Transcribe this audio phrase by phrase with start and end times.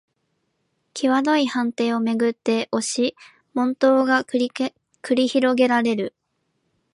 [0.95, 3.15] きわどい判定をめぐって押し
[3.53, 4.49] 問答が繰
[5.13, 6.15] り広げられる